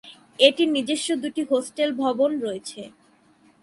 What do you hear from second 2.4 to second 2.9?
রয়েছে।